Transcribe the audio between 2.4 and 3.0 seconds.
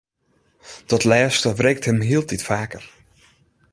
faker.